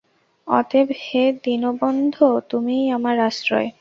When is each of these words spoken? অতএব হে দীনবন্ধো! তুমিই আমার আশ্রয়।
অতএব 0.47 0.87
হে 1.01 1.23
দীনবন্ধো! 1.43 2.27
তুমিই 2.49 2.85
আমার 2.91 3.15
আশ্রয়। 3.19 3.69